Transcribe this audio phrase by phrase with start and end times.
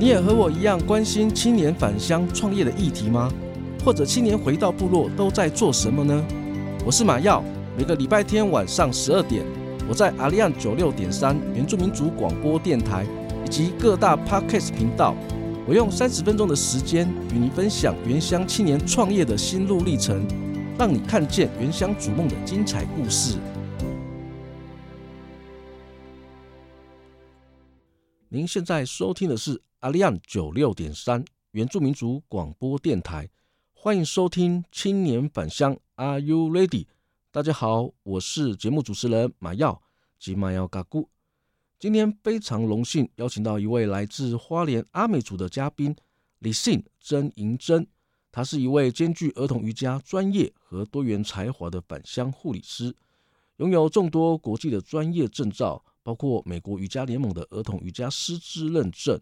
[0.00, 3.30] 你也和我一样关心青年返乡创业的议题吗？
[3.84, 6.26] 或者青年回到部落都在做什么呢？
[6.86, 7.44] 我是马耀，
[7.76, 9.44] 每个礼拜天晚上十二点，
[9.86, 13.04] 我在阿利安九六点三原住民族广播电台
[13.44, 15.14] 以及各大 Podcast 频道，
[15.68, 20.26] 我用三十分钟的时间与你分享原乡青年创业的心路历程，
[20.78, 23.36] 让你看见原乡逐梦的精彩故事。
[28.30, 33.30] 您现在收听的是阿利安九六点三原住民族广播电台，
[33.72, 36.84] 欢迎收听青年返乡，Are you ready？
[37.30, 39.80] 大家好，我是节目主持人马耀
[40.18, 41.08] 及马耀嘎姑。
[41.78, 45.96] 今天非常荣幸邀请到一位来自花莲阿美族的嘉宾
[46.40, 47.86] 李信曾银珍，
[48.30, 52.94] 他是一位兼具儿童瑜伽专业和多元才华的返乡护理师，
[53.56, 55.82] 拥有众多国际的专业证照。
[56.02, 59.20] 包括美国瑜伽联盟的儿童瑜伽师资认证，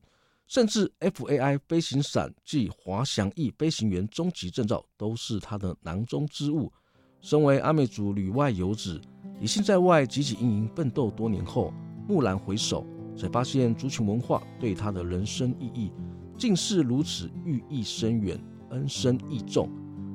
[0.49, 6.73] 甚至 FAI 飞行伞即滑翔翼飞行员中级证照都是他的囊中之物。
[7.21, 8.99] 身为阿美族旅外游子，
[9.41, 11.71] 李信在外汲汲营营奋斗多年后，
[12.09, 15.93] 蓦然回首，才发现族群文化对他的人生意义
[16.39, 19.69] 竟是如此寓意深远、恩深义重。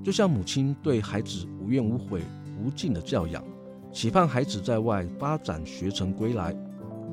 [0.03, 2.23] 就像母亲对孩子无怨无悔、
[2.59, 3.45] 无尽的教养。
[3.91, 6.55] 期盼孩子在外发展学成归来，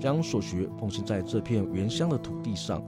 [0.01, 2.83] 将所学奉献在这片原乡的土地上。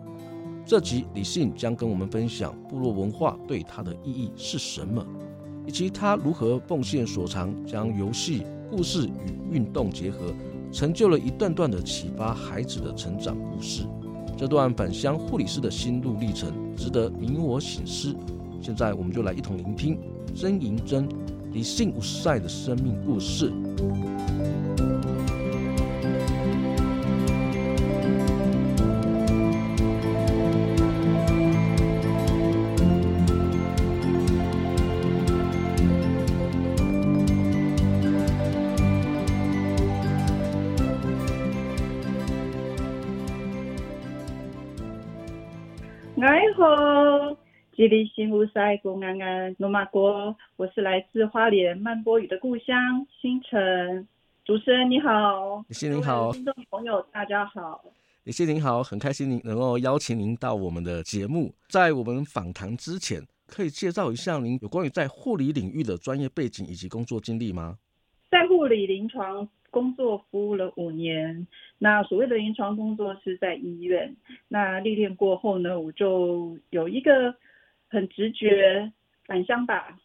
[0.65, 5.05] 这集李信将跟我们分享部落文化对他的意义是什么，
[5.67, 10.33] 以及他如何奉献所长，将游戏、故事与运动结合，
[10.71, 13.85] 成就了一段段的启发孩子的成长故事。
[14.37, 18.15] 这段返乡护理师的心路历程，值得你我省思。
[18.61, 19.99] 现在我们就来一同聆听
[20.35, 21.09] 曾银珍。
[21.53, 23.53] 李信五赛的生命故事。
[46.15, 46.23] 你
[46.56, 47.37] 好。
[47.75, 52.77] 吉利幸福塞公安安罗马国，我是来自花莲曼波语的故乡
[53.21, 54.06] 新城。
[54.45, 57.83] 主持人你好，李信您好，听众朋友大家好，
[58.25, 61.55] 李信您好，很开心您能够邀请您到我们的节目。
[61.69, 67.78] 在我们访谈之前，可以介绍一下您有关于在护理领域的专业背景以及工作经历吗？
[68.32, 71.47] 在护理临床工作服务了五年，
[71.78, 74.16] 那所谓的临床工作是在医院。
[74.48, 77.32] 那历练过后呢，我就有一个。
[77.94, 78.91] 很直觉
[79.26, 79.98] 返乡吧，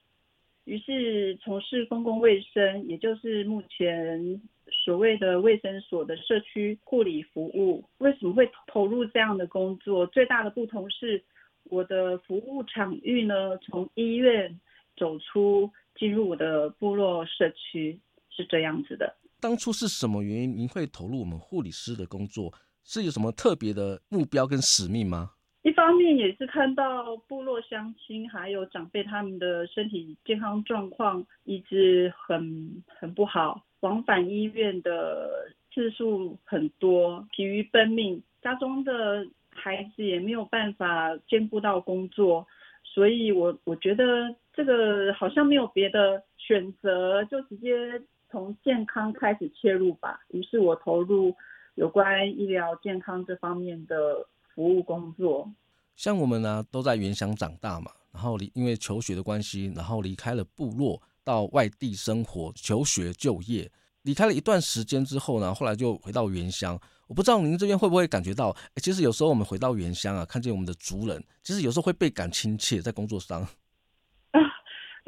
[0.65, 7.85] 于是从事公共卫生，也就是目前所谓的卫生所的社区护理服务。
[7.99, 10.05] 为什么会投入这样的工作？
[10.07, 11.23] 最大的不同是，
[11.69, 14.59] 我的服务场域呢，从医院
[14.97, 17.97] 走出，进入我的部落社区，
[18.37, 19.13] 是这样子的。
[19.41, 22.53] 当初是什么原因您会投入我们护理师的工作？
[22.83, 25.31] 是有什么特别的目标跟使命吗？
[25.63, 35.29] 一方面也是看到部落乡亲还有长辈他们的身体健康状况一直很很不好，往返医院的
[35.73, 42.47] 次数很多，疲于奔命，家中的孩子也没有办法兼顾到工作，
[42.85, 48.01] 所以我我觉得这个好像没有别的选择，就直接
[48.31, 50.19] 从健康开始切入吧。
[50.29, 51.35] 于是我投入
[51.75, 54.27] 有关医疗健康这方面的。
[54.57, 55.47] 服务工作，
[55.95, 63.71] 像我们呢、都在原乡长大嘛，然后离因为求学的关系，然后离开了部落，到外地生活、求学、就业，
[64.01, 66.75] 离开了一段时间之后呢，后来就回到原乡。
[67.05, 73.47] 我不知道您这边会不会感觉到，其实有时候我们回到原乡啊，看见我们的族人，其实有时候会倍感亲切，在工作上。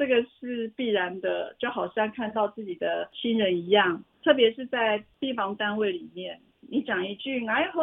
[0.00, 7.82] 啊，这个是必然的，就好像看到自己的亲人一样，特别是在病房单位里面，你讲一句“哎吼”。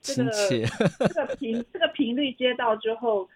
[0.00, 3.28] 这个这个频 这个频率接到之后，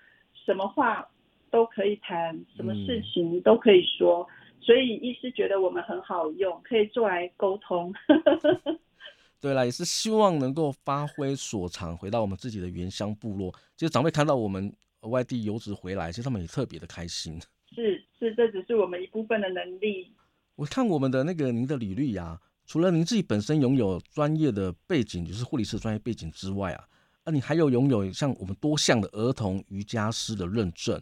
[0.44, 1.06] 什么话
[1.50, 7.92] 都可以谈，什么事情都可以说，嗯、所以医师觉得我们很好用，可以做来沟通。
[9.40, 13.52] 对啦，也是希望能够发挥所长，回到我们自己的原乡部落。
[13.76, 17.40] 其实长辈看到我们外地游子回来，其实他们也特别的开心。
[17.76, 20.10] 是是，这只是我们一部分的能力。
[20.54, 22.40] 我看我们的那个您的履历、啊。
[22.64, 26.84] 除了您自己本身拥有专业的背景，就是护理师专业背景之外啊，
[27.24, 31.00] 那你还有拥有像我们多项的儿童瑜伽师的认证，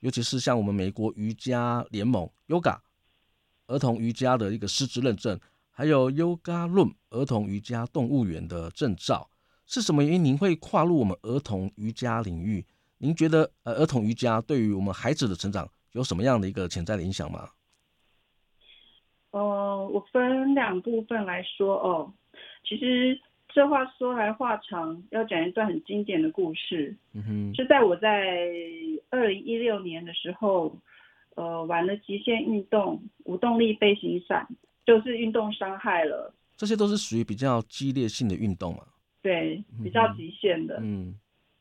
[0.00, 2.80] 尤其是像我们美国瑜伽联盟 Yoga
[3.66, 5.40] 儿童瑜伽的一个师资认证，
[5.70, 9.30] 还有 Yoga Room 儿童瑜伽动物园的证照，
[9.64, 12.66] 是什么原因您会跨入我们儿童瑜伽领域？
[12.98, 17.50] 您觉得呃儿童瑜伽对于我们孩子的成长有什么样的一个潜在的影响吗？
[19.32, 22.12] 呃，我分两部分来说哦。
[22.64, 26.96] 其实这话说来话长，要讲一段很经典的故事。
[27.12, 28.36] 嗯哼，是在我在
[29.10, 30.76] 二零一六年的时候，
[31.36, 34.46] 呃，玩了极限运动无动力飞行伞，
[34.84, 36.34] 就是运动伤害了。
[36.56, 38.84] 这些都是属于比较激烈性的运动嘛？
[39.22, 41.14] 对，比较极限的，嗯，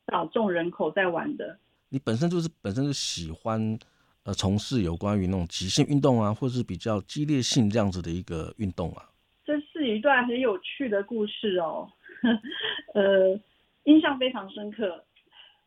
[0.07, 1.57] 少众人口在玩的。
[1.89, 3.77] 你本身就是本身就喜欢
[4.29, 9.09] 呃从事有关于那种极限运动啊，或是比较激烈性这样子的一个运动啊。
[9.43, 11.89] 这是一段很有趣的故事哦，
[12.93, 13.39] 呃，
[13.85, 15.03] 印象非常深刻。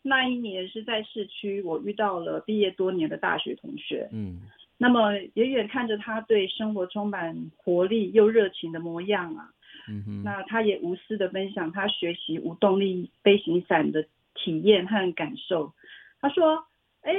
[0.03, 4.43] 那一年是在市区，我遇到了毕业多年的大学同学，嗯。
[4.79, 9.51] 那么远远看着他对生活充满活力又热情的模样啊，
[9.89, 14.05] 嗯哼，那他也无私的分享他学习无动力飞行伞的
[14.35, 15.73] 体验和感受。
[16.21, 16.65] 他说
[17.03, 17.13] ：“哎，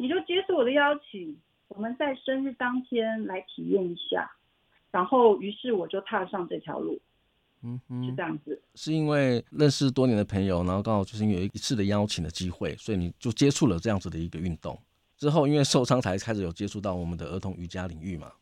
[0.00, 1.36] 你就接受我的邀请，
[1.68, 4.30] 我们在生日当天来体验一下。”
[4.90, 6.98] 然后，于是我就踏上这条路，
[7.62, 8.60] 嗯哼，是这样子。
[8.74, 14.76] 是因为认识多年的朋友，然后刚好就是因为有一次的邀请的机会，所以你就接触了这样子的一个运动。
[15.18, 18.32] 之后，因为受伤才开始有接触到我们的儿童瑜伽领域嘛。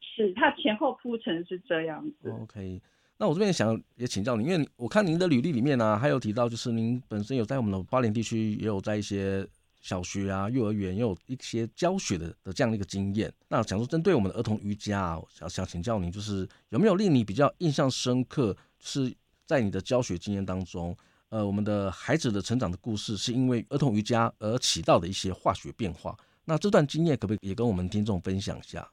[0.00, 2.30] 是，它前后铺陈是这样子。
[2.30, 2.80] OK，
[3.16, 9.44] 那我这边想也请教您，因为我看您的履历里面呢、啊，还有提到就是您本身有在我们的花莲地区，也有在一些
[9.80, 13.32] 小学啊、幼儿园也有一些教学的的这样的一个经验。
[13.48, 19.12] 那想说，针对我们的儿童瑜伽、啊，想想请教您，就是有没有令你比较印象深刻，是
[19.46, 20.96] 在你的教学经验当中？
[21.30, 26.16] 呃，我们的孩子的成长的故事，是因为儿童瑜伽而起到的一些化学变化。
[26.44, 28.90] 那这段经验可不可以也跟我们听众分享一下？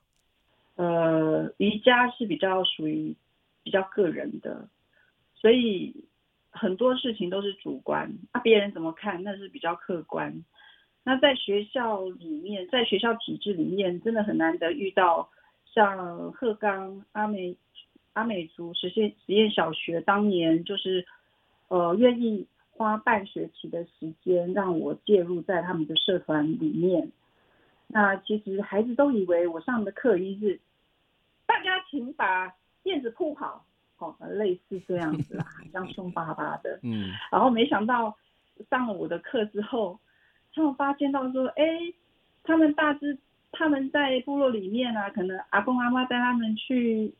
[0.75, 3.15] 呃，瑜伽是比较属于
[3.63, 4.69] 比较个人的，
[5.33, 6.05] 所以
[6.51, 10.31] 很多事情都是主观，啊，别人怎么看那是比较客观。
[11.07, 15.29] 那在学校里面，在学校体制里面，真的很难得遇到
[15.65, 17.55] 像鹤冈阿美
[18.11, 21.05] 阿美族实现实验小学当年就是。
[21.69, 27.11] 呃，愿意花半学期的时间让我介入在他们的社团里面。
[27.87, 30.61] 那其实孩子都以为我上的课一是，
[31.45, 33.65] 大家请把垫子铺好，
[33.97, 36.79] 哦，类似这样子啦， 像凶巴巴的。
[36.83, 37.11] 嗯。
[37.33, 38.17] 然后没想到
[38.69, 39.99] 上了我的课之后，
[40.57, 41.63] 他们发现到说，哎，
[42.43, 43.17] 他们大致
[43.51, 47.13] 他们在部落里面啊，可能阿公阿妈带他们去，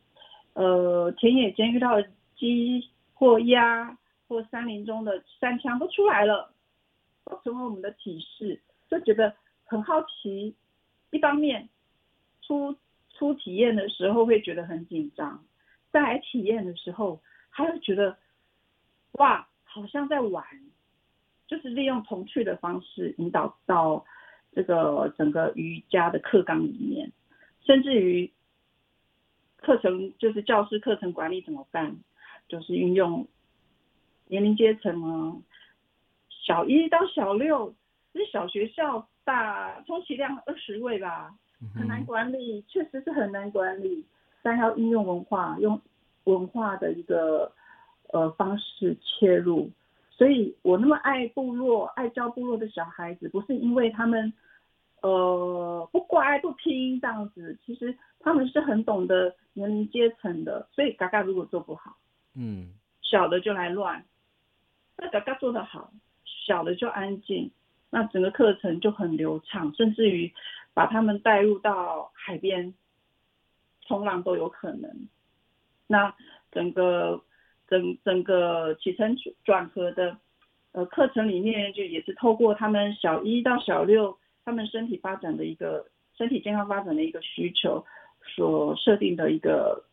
[0.52, 2.02] 呃，田野间遇到
[2.36, 3.96] 鸡或鸭。
[4.30, 6.52] 或山林中的山羌都出来了，
[7.24, 10.54] 都成为我们的启示，就觉得很好奇。
[11.08, 11.66] 一方面，
[12.42, 12.76] 出
[13.14, 15.42] 出体验的时候会觉得很紧张，
[15.90, 18.18] 再来体验的时候，还会觉得
[19.12, 20.44] 哇，好像在玩，
[21.48, 24.04] 就是利用童趣的方式引导到
[24.52, 27.10] 这个整个瑜伽的课纲里面，
[27.64, 28.30] 甚至于
[29.56, 31.96] 课程就是教师课程管理怎么办，
[32.46, 33.26] 就是运用。
[34.30, 35.36] 年龄阶层啊，
[36.28, 37.74] 小一到小六，
[38.12, 41.34] 是小学校大，充其量二十位吧，
[41.74, 44.04] 很难管理，确实是很难管理。
[44.42, 45.80] 但要应用文化，用
[46.24, 47.50] 文化的一个
[48.12, 49.70] 呃方式切入，
[50.18, 54.32] 所以我那么爱部落，爱教部落的小孩子，不是因为他们
[55.00, 61.96] 呃不乖不听这样子，其实他们是很懂得年龄阶层的，所以嘎嘎如果做不好，
[62.34, 64.04] 嗯，小的就来乱。
[64.96, 65.92] 那嘎嘎做得好，
[66.24, 67.52] 小的就安静，
[67.88, 70.34] 那整个课程就很流畅，甚至于
[70.74, 72.74] 把他们带入到海边
[73.82, 75.08] 冲浪都有可能。
[75.86, 76.12] 那
[76.50, 77.22] 整个
[77.68, 80.16] 整整个起承转合的
[80.72, 87.84] 呃课程里面，就也是透过他们小一到小六他们身体发展的一个身体健康发展的一个需求
[88.34, 89.84] 所设定的一个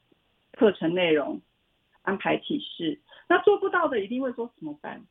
[0.54, 1.42] 课程内容
[2.02, 3.00] 安排体式。
[3.28, 5.06] 那做不到的一定会说怎么办？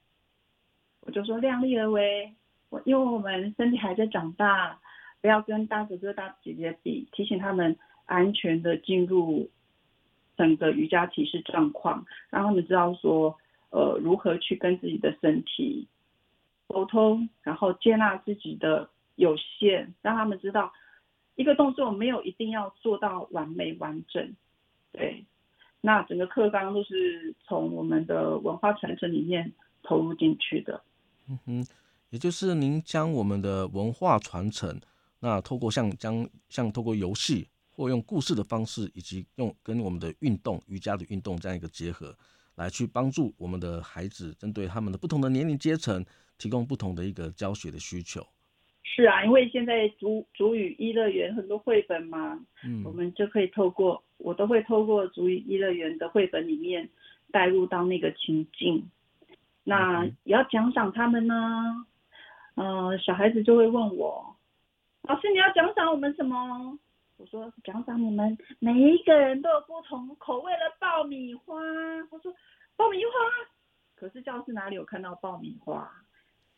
[1.00, 2.33] 我就说量力而为，
[2.71, 4.78] 我因为我们身体还在长大，
[5.21, 9.50] 不要跟大哥哥大姐姐比，提醒他们安全的进入
[10.36, 13.38] 整个瑜伽体式状况，让他们知道说，
[13.70, 15.86] 呃，如何去跟自己的身体
[16.68, 20.72] 沟通，然后接纳自己的有限，让他们知道
[21.36, 24.34] 一个动作没有一定要做到完美完整，
[24.92, 25.24] 对。
[25.80, 30.82] 那整个课纲都是从我们的文化传承里面投入进去的。
[31.28, 31.66] 嗯哼，
[32.08, 34.80] 也就是您将我们的文化传承，
[35.20, 42.14] 那透过像将像透过游戏或用故事的方式，以及用跟我们的运动瑜伽的运动这样一个结合，
[42.54, 46.04] 来去帮助我们的孩子，针对他们的不同的年龄阶层，
[46.38, 48.24] 提供不同的一个教学的需求。
[48.84, 56.88] 是啊，因为现在主主语一乐园很多绘本嘛，嗯，我们就可以透过我都会透过主语一乐园的绘本里面
[57.32, 58.88] 带入到那个情境。
[59.64, 61.34] 那也要奖赏他们呢，
[62.54, 64.36] 嗯、呃，小孩子就会问我，
[65.02, 66.78] 老师你要奖赏我们什么？
[67.16, 71.54] 我说奖赏你们每一个人都有不同口味的爆米花。
[72.11, 72.35] 我说
[72.76, 73.12] 爆米花，
[73.94, 75.88] 可是教室哪里有看到爆米花？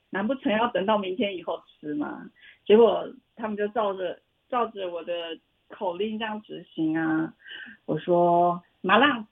[0.08, 2.30] 难不成要等到明天以后吃吗？
[2.64, 7.34] 结果他们就照着照着我的口令这样执行啊。
[7.84, 9.26] 我说马浪，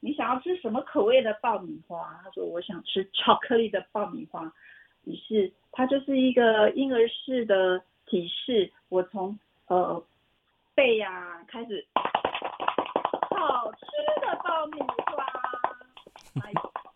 [0.00, 2.20] 你想要吃什么口味的爆米花？
[2.24, 4.50] 他说我想吃巧克力的爆米花。
[5.04, 10.02] 于是他就是一个婴儿式的提示，我从呃。
[10.80, 13.80] 背呀、啊，开始好吃
[14.22, 15.26] 的爆米花，
[16.42, 16.50] 哎，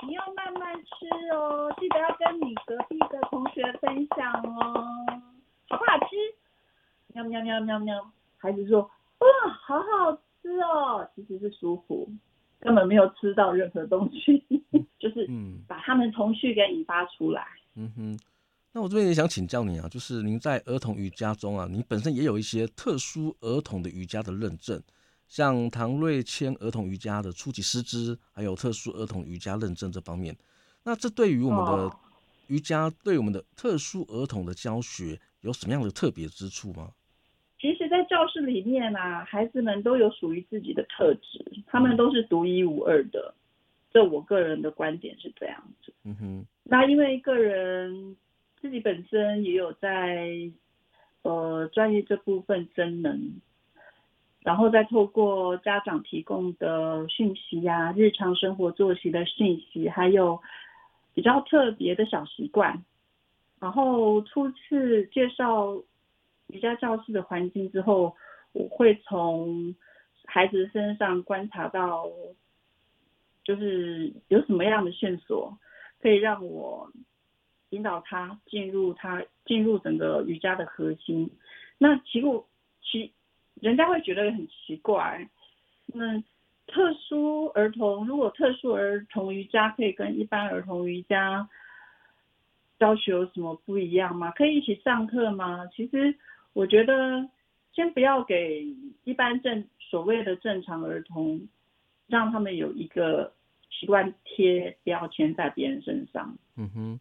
[0.07, 4.73] 你要慢慢吃哦，记得要跟你隔壁的同学分享哦，
[5.69, 6.17] 好不好吃？
[7.09, 8.81] 喵喵喵喵喵，孩子说
[9.19, 12.09] 哇，好好吃哦，其实是舒服，
[12.61, 14.43] 根本没有吃到任何东西，
[14.99, 15.29] 就是
[15.69, 17.47] 把他们童趣给引发出来。
[17.77, 18.19] 嗯哼。
[18.77, 24.83] 那我这边也想请教你啊，就是您在儿童瑜伽中啊，你本身也有一些特殊儿童的瑜伽的认证，
[25.29, 30.37] 像唐瑞谦儿童瑜伽的初级师资，还有特殊儿童瑜伽认证这方面。
[30.83, 31.97] 那这对于我们的
[32.49, 36.91] 瑜伽，对我们的特殊儿童的教学，有什么样的特别之处吗？
[37.61, 43.33] 其实，在教室里面啊，孩子们都有属于自己的特质，他们都是独一无二的。
[43.93, 45.95] 这我个人的观点是这样子。
[46.03, 46.47] 嗯哼。
[46.65, 48.17] 那因为个人。
[48.65, 50.51] 自己本身也有在
[51.21, 53.43] 呃专业这部分增能，
[54.41, 60.41] 然后再透过家长提供的讯息呀、啊、日常生活作息的信息，还有
[61.13, 62.83] 比较特别的小习惯，
[63.61, 65.77] 然后初次介绍
[66.47, 68.17] 瑜伽教室的环境之后，
[68.53, 69.75] 我会从
[70.25, 72.09] 孩子身上观察到，
[73.45, 75.59] 就是有什么样的线索
[76.01, 76.91] 可以让我。
[77.75, 81.29] 引导他进入他进入整个瑜伽的核心，
[81.79, 82.27] 那其实
[82.81, 83.13] 其
[83.61, 85.29] 人家会觉得很奇怪，
[85.87, 86.21] 那
[86.67, 91.49] 特殊儿童如果特殊儿童瑜伽可以跟一般儿童瑜伽
[92.79, 94.31] 教学有什么不一样吗？
[94.31, 95.67] 可以一起上课吗？
[95.75, 96.15] 其实
[96.53, 97.29] 我觉得
[97.73, 98.65] 先不要给
[99.05, 101.49] 一般正所谓的正常儿童，
[102.07, 103.33] 让他们有一个
[103.71, 106.37] 习惯贴标签在别人身上。
[106.57, 107.01] 嗯哼。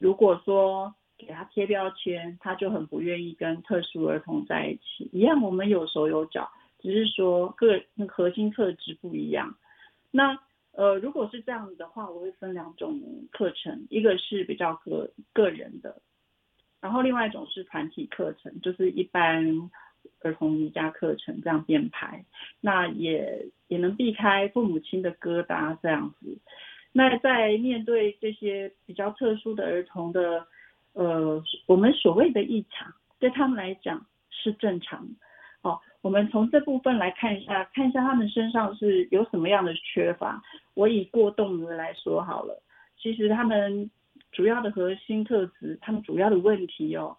[0.00, 5.08] 如果说给他贴标签，他就很不愿意跟特殊儿童在一起。
[5.12, 9.56] 一样，我们有手有脚，只是说个核心特质不一样。
[10.10, 10.38] 那
[10.72, 16.02] 呃，如果是这样子的话，我会分两种课程，一个是比较个个人的，
[16.80, 19.70] 然后另外一种是团体课程，就是一般
[20.22, 22.24] 儿童瑜伽课程这样编排。
[22.60, 26.36] 那也也能避开父母亲的疙瘩这样子。
[26.96, 30.46] 那在面对这些比较特殊的儿童的，
[30.92, 35.04] 呃，我们所谓的异常，对他们来讲是正常。
[35.62, 40.40] 哦，我们从这部分来看一下，看一下他们身上是有什么样的缺乏。
[40.74, 42.62] 我以过动儿来说好了，
[42.96, 43.90] 其实他们
[44.30, 47.16] 主要的核心特质，他们主要的问题哦，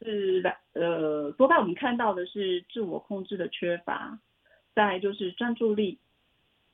[0.00, 4.18] 是来呃，多半我们看到的是自我控制的缺乏，
[4.74, 5.98] 再就是专注力。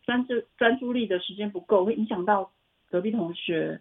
[0.04, 2.50] 专注专注力的时间不够，会影响到
[2.90, 3.80] 隔壁同学。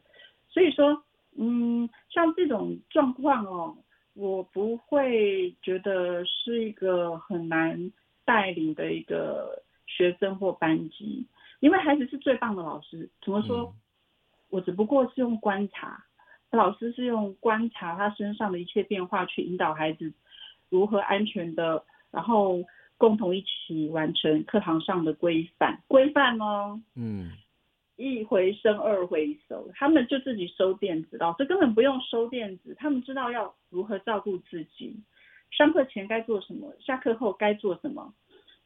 [0.49, 1.03] 所以说，
[1.37, 3.75] 嗯，像这种状况哦，
[4.13, 7.91] 我不会觉得是一个很难
[8.23, 11.25] 带领的一个学生或班级，
[11.59, 13.09] 因为孩子是最棒的老师。
[13.21, 13.59] 怎么说？
[13.59, 13.73] 嗯、
[14.49, 16.05] 我只不过是用观察，
[16.51, 20.13] 老师是用观察他身上的一切变化去引导孩子
[20.69, 22.63] 如何安全的，然后。
[22.97, 27.31] 共同一起完成课堂上的规范，规范哦，嗯，
[27.97, 34.95] 一回生二回熟，他们就自己收垫子，老师根本不用收垫子，他们知道要如何照顾自己，
[35.51, 38.13] 上课前该做什么，下课后该做什么，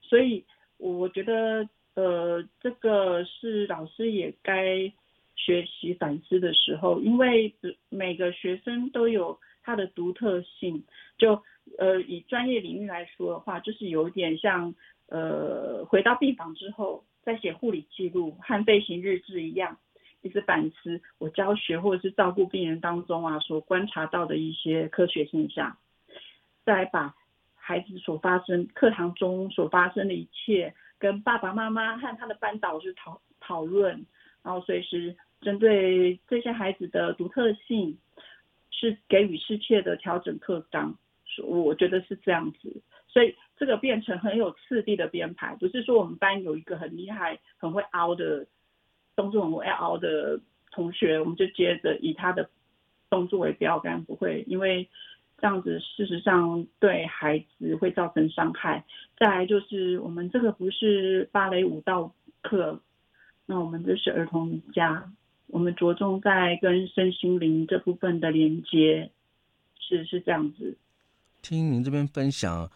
[0.02, 0.46] 所以
[0.78, 4.92] 我觉得，呃，这个是老师也该
[5.36, 7.56] 学习反思的时候，因为
[7.90, 10.84] 每个学生都有他的独特性，
[11.18, 11.42] 就。
[11.78, 14.74] 呃，以专业领域来说的话，就是有点像，
[15.08, 19.78] 呃，回到病房之后在写护理记录和备行日志一样，
[20.22, 25.78] 一直反思我教学或者是照顾病人当中啊所观察到的一些科学现象，
[26.66, 27.14] 再把
[27.56, 34.06] 孩子所发生课堂中所发生的一切跟爸爸妈妈和他的班导师讨讨论，
[34.42, 37.98] 然后随时针对这些孩子的独特性，
[38.72, 40.98] 是给予适切的调整课纲。
[41.44, 48.46] 我觉得是这样子，所以这个变成很有次第的编排，不是说我们班有一个很厉害、很会凹的
[49.16, 50.40] 动作，很会凹的
[50.72, 52.50] 同学，我们就接着以他的
[53.10, 54.88] 动作为标杆，不会，因为
[55.40, 58.86] 这样子事实上对孩子会造成伤害。
[59.18, 62.82] 再来就是我们这个不是芭蕾舞蹈课，
[63.46, 65.12] 那我们这是儿童瑜伽，
[65.48, 69.10] 我们着重在跟身心灵这部分的连接，
[69.80, 70.78] 是是这样子。
[71.42, 72.70] 听您这边分享，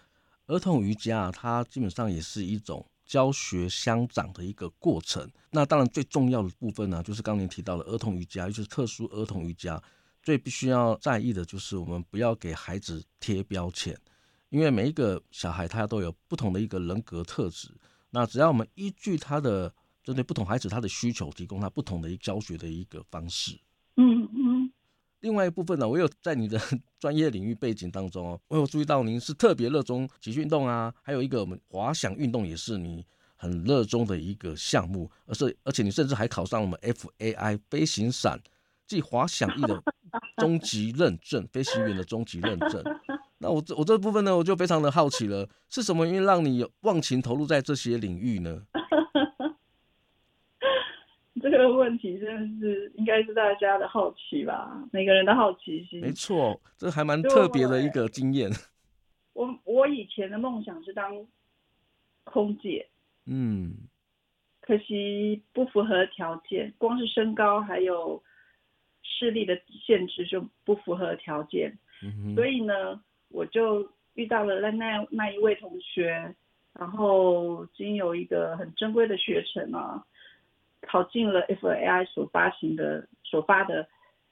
[0.47, 5.29] 儿童瑜伽它基本上也是一种教学相长的一个过程。
[5.51, 9.81] 那当然最重要的部分呢，就是刚您提到的儿童瑜伽，尤其是特殊儿童瑜伽，
[10.23, 13.97] 最必须要在意的就是我们不要给孩子贴标签，
[14.49, 17.69] 因为每一个小孩他都有不同的一个人格特质。
[18.11, 23.59] 那只要我们依据他的针对不同孩子他的需求，提供他不同的一教学的一个方式。
[25.21, 26.59] 另外一部分呢，我有在你的
[26.99, 38.39] 专业领域背景当中哦，我有注意到您是特别热衷极限运动啊，还有一个我们滑翔运动也是你很热衷的一个项目，而是而且你甚至还考上我们 FAI 飞行伞
[38.87, 39.81] 即滑翔翼的
[40.37, 42.83] 终极认证，飞行员的终极认证。
[43.37, 48.61] 那我这我这部分呢，我就非常的好奇了，是什么原因让你有忘情投入在这些领域呢？
[51.61, 56.01] 这个问题真的是应该是大家的好奇吧，每个人的好奇心。
[56.01, 58.49] 没错，这还蛮特别的一个经验。
[59.33, 61.23] 我我以前的梦想是当
[62.23, 62.87] 空姐，
[63.27, 63.75] 嗯，
[64.59, 68.23] 可惜不符合条件，光是身高还有
[69.03, 71.77] 视力的限制就不符合条件。
[72.01, 72.35] 嗯哼。
[72.35, 72.99] 所以呢，
[73.29, 76.33] 我就遇到了那那那一位同学，
[76.73, 80.03] 然后经有一个很珍贵的学程啊。
[80.81, 83.87] 考进了 FAI 所发行的所发的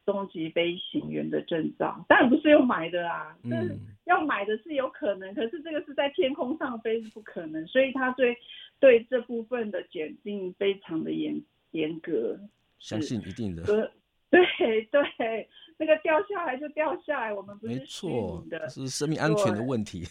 [0.05, 8.35] 中级飞行员的证照，当然不是用买的啦，嗯，要买的是有可能，可是这个是在天空上飞是不可能，所以他对
[8.79, 11.39] 对这部分的检定非常的严
[11.71, 12.39] 严格，
[12.79, 13.63] 相信一定的，
[14.31, 14.41] 对
[14.85, 20.07] 对，那个掉下来就掉下来，我们不是虚拟的，是生命安全的问题，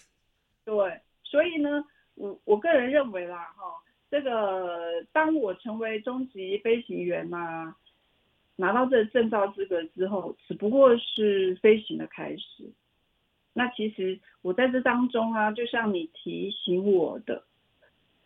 [0.64, 3.64] 对，对，所以呢，我我个人认为啦，哈。
[4.11, 7.77] 这个，当我成为中级飞行员啊，
[8.57, 12.73] 拿到这个证照资格之后，只不过是飞行的开始。
[13.53, 17.44] 那其实我在这当中啊，就像你提醒我的，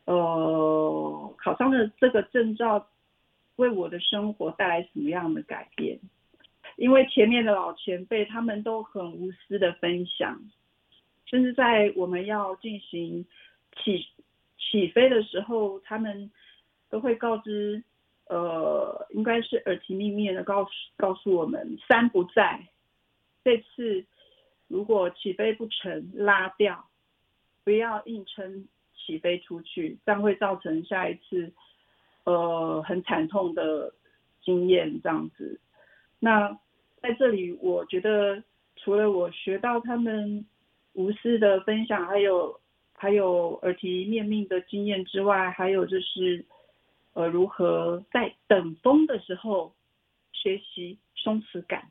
[0.04, 2.86] 呃，考上了这个证照，
[3.56, 5.98] 为我的生活带来什么样的改变？
[6.76, 10.40] 因为前面的老前辈他们都很无私的分享，
[11.26, 13.26] 甚至在我们要进行
[13.82, 14.06] 起。
[14.70, 16.30] 起飞的时候，他们
[16.88, 17.82] 都会告知，
[18.28, 22.68] 呃，应该是耳提面命的告诉告诉我们，三不在。
[23.44, 24.06] 这次
[24.68, 26.88] 如果起飞不成，拉掉，
[27.64, 31.52] 不要硬撑起飞出去，这样会造成下一次，
[32.24, 33.92] 呃，很惨痛的
[34.42, 35.02] 经验。
[35.02, 35.60] 这样子，
[36.20, 36.56] 那
[37.02, 38.42] 在这里，我觉得
[38.76, 40.46] 除了我学到他们
[40.94, 42.58] 无私的分享，还有。
[43.02, 46.44] 还有耳提面命的经验之外，还有就是，
[47.14, 49.74] 呃，如何在等风的时候
[50.30, 51.90] 学习松弛感。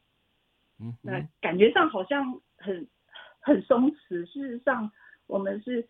[0.80, 2.88] 嗯，那感觉上好像很
[3.42, 4.90] 很松弛，事实上
[5.28, 5.86] 我们是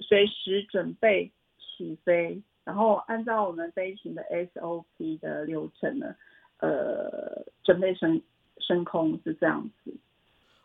[0.00, 6.12] 随时准备起飞，然后按照我们飞行的 SOP 的流程呢，
[6.58, 8.20] 呃，准备升
[8.58, 9.94] 升空是这样子。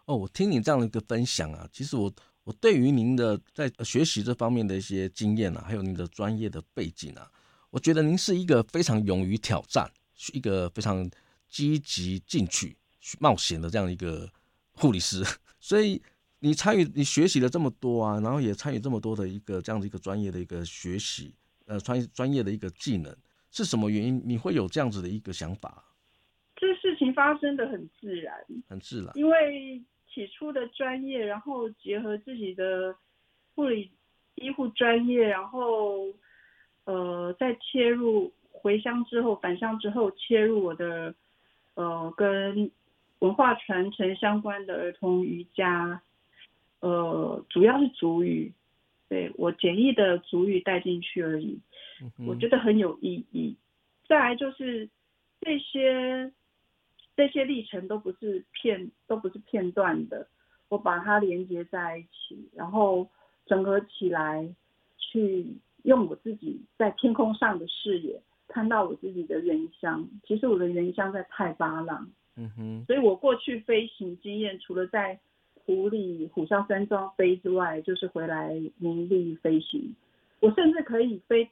[0.05, 2.11] 哦，我听你这样的一个分享啊，其实我。
[2.49, 7.29] 我对于您的在学习这方面的一些经验啊，还有您的专业的背景啊，
[7.69, 9.87] 我觉得您是一个非常勇于挑战、
[10.33, 11.07] 一个非常
[11.47, 12.75] 积极进取、
[13.19, 14.27] 冒险的这样一个
[14.71, 15.23] 护理师。
[15.61, 16.01] 所以
[16.39, 21.35] 你参与、你学习了这么多啊，然后也参与这么多的一个这样的一个专业的一个学习，
[21.67, 23.15] 呃，专专业的一个技能，
[23.51, 25.85] 是什么原因你会有这样子的一个想法？
[26.55, 28.33] 这事情发生的很自然，
[28.67, 29.79] 很自然，因为。
[30.19, 32.93] 起初的专业，然后结合自己的
[33.55, 33.89] 护理
[34.35, 36.07] 医护专业，然后
[36.83, 41.15] 呃再切入回乡之后返乡之后切入我的
[41.75, 42.69] 呃跟
[43.19, 46.01] 文化传承相关的儿童瑜伽，
[46.81, 48.51] 呃主要是主语，
[49.07, 51.57] 对，我简易的主语带进去而已，
[52.27, 53.55] 我觉得很有意义。
[54.05, 54.89] 再来就是
[55.39, 56.29] 这些。
[57.19, 60.25] 这些历程都不是片，都不是片段的，
[60.69, 63.09] 我把它连接在一起，然后
[63.45, 64.47] 整合起来，
[64.97, 65.45] 去
[65.83, 70.07] 用我自己在天空上的视野看到我自己的原乡。
[70.25, 75.19] 其实我的原乡在太巴塱，嗯哼，所以我过去飞行经验，除了在
[75.65, 79.93] 湖里虎啸山庄飞之外，就是回来营地飞行。
[80.39, 81.49] 我甚至可以飞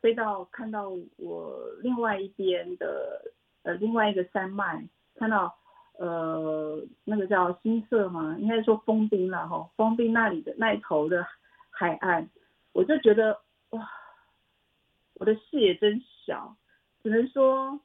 [0.00, 3.20] 飞到看到我另外一边的
[3.64, 4.82] 呃另外一个山脉，
[5.16, 5.54] 看到
[5.98, 11.26] 呃那个叫新社嘛，应该说封冰了哈，封冰那里的那一头的
[11.70, 12.28] 海岸，
[12.72, 13.88] 我就觉得哇，
[15.14, 16.56] 我的视野真小，
[17.02, 17.80] 只能说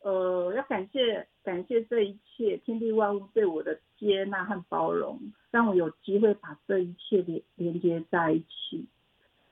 [0.00, 8.86] 呃要感谢感谢这一切天地万物对我的接纳和包容，让我有机会把这一切连连接在一起，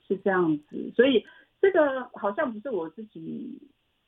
[0.06, 0.92] 是这样子。
[0.96, 1.24] 所以
[1.60, 3.58] 这个好像不是我自己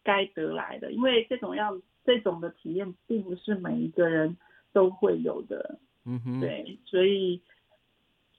[0.07, 4.37] 该得来的，因为这种样这种的体验，并不是每一个人
[4.73, 5.81] 都会有的。
[6.05, 7.43] 嗯哼，对，所以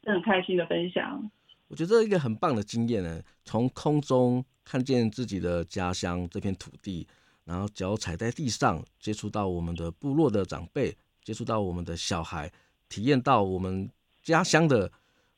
[0.04, 1.30] 是很开心的分享。
[1.68, 7.06] 我觉得这是一个很棒的经验呢，从空中看见自己的家乡这片土地，
[7.44, 10.96] 然后脚踩在地上，接触到我们的部落的长辈。
[11.24, 12.50] 接触到我们的小孩，
[12.88, 13.92] 体验到我们
[14.24, 14.90] 家乡的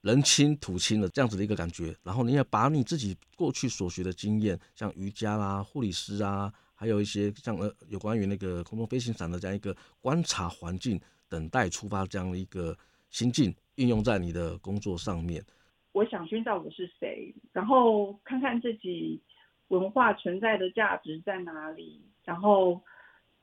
[0.02, 12.78] 人亲土亲的这样子的一个感觉，然后你也把你自己过去所学的经验，像瑜伽啦、护理师啊，还有一些像呃有关于那个空中飞行伞的这样一个观察环境、等待出发这样的一个
[13.10, 15.44] 心境，运用在你的工作上面。
[15.92, 19.22] 我想寻找我是谁，然后看看自己
[19.68, 22.82] 文化存在的价值在哪里，然后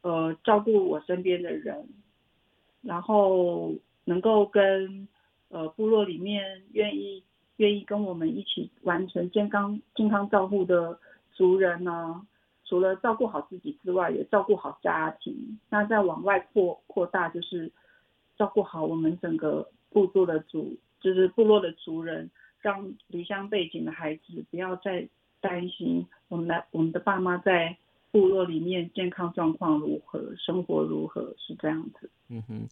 [0.03, 1.87] 呃照顾我身边的人。
[2.83, 5.09] 然后能够跟
[5.49, 7.23] 呃部落里面愿意
[7.57, 10.99] 愿意跟我们一起完成健康健康照护的
[11.33, 12.27] 族人呢，
[12.65, 15.59] 除了照顾好自己之外，也照顾好家庭。
[15.71, 17.71] 那再往外扩扩大，就是
[18.37, 22.31] 照顾好我们整个部落的族，就是部落的族人，
[22.61, 25.09] 让离乡背井的孩子不要再
[25.41, 27.77] 担心我们的我们的爸妈在。
[28.13, 32.09] 部落里面健康状况如何，生活如何，是这样子。
[32.31, 32.67] 嗯哼，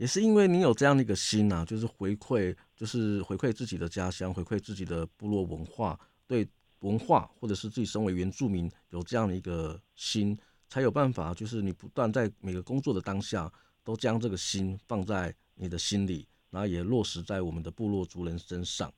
[0.00, 10.34] 也是因为你有这样的一个心啊，就是回馈，就是回馈自己的家乡，回馈自己的部落文化，对文化或者是自己身为原住民有这样的一个心，
[10.70, 13.52] 才有办法，就是你不断在每个工作的当下，
[13.84, 18.90] 都将这个心放在你的心里，然后也落实在我们的部落族人身上。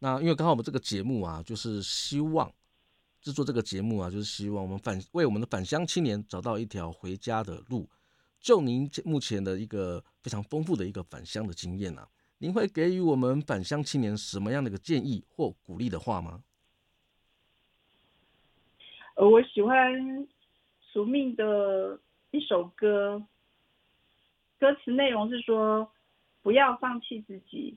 [0.00, 2.52] 那因为刚好我们这个节目啊，就是希望。
[3.20, 7.88] 制作这个节目啊，就是希望我们返为我们的返乡青年找到一条回家的路。
[8.40, 16.42] 就您目前的一个非常丰富的一个返乡的经验啊，您会给予我们返乡青年什么样的一个建议或鼓励的话吗？
[19.16, 20.28] 呃，我喜欢
[20.92, 21.98] 署命的
[22.30, 23.20] 一首歌，
[24.60, 25.90] 歌词内容是说：
[26.40, 27.76] 不要放弃自己，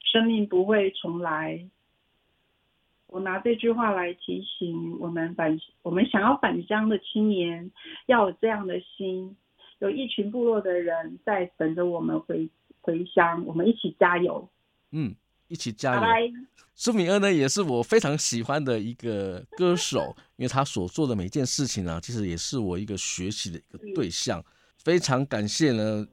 [0.00, 1.64] 生命不会重来。
[3.06, 7.70] 我拿这句话来提醒我们返我们想要返乡的青年，
[8.06, 9.36] 要有这样的心，
[9.84, 12.48] 有一群部落的人在等着我们回
[12.80, 14.48] 回乡，我们一起加油。
[14.92, 15.14] 嗯，
[15.48, 16.02] 一起加油。
[16.74, 24.42] 苏米恩呢，也是我非常喜欢的一个歌手， 因为他所做的每一件事情呢，其实也是我一个学习的一个对象。
[24.78, 26.06] 非常感谢呢，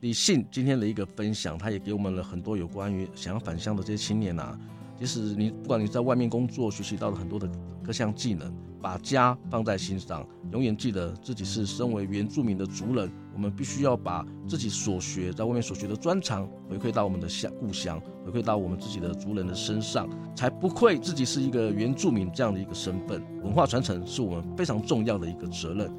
[0.00, 4.58] 李信今天的一个分享，他也给我们了很多有关于想要返乡的这些青年啊。
[4.98, 7.48] 即使你不管你在外面工作，学习到了很多的
[7.84, 23.22] 各项技能，把家放在心上，永远记得自己是身为原住民的族人，我们必须要把自己所学在外面所学的专长回馈到我们的乡故乡，回馈到我们自己的族人的身上，才不愧自己是一个原住民这样的一个身份。
[23.42, 25.90] 文化传承是我们非常重要的一个责任。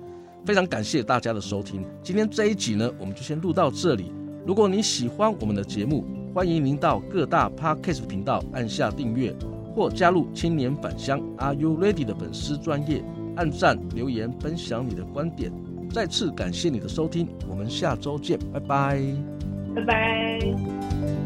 [0.45, 4.11] 非常感谢大家的收听，今天这一集呢，我们就先录到这里。
[4.45, 9.33] 如果你喜欢我们的节目，欢迎您到各大 Podcast 频道按下订阅，
[9.73, 13.03] 或加入青年返乡 Are You Ready 的粉丝专业，
[13.35, 15.51] 按赞留言分享你的观点。
[15.89, 19.01] 再次感谢你的收听，我们下周见，拜拜，
[19.75, 21.18] 拜拜。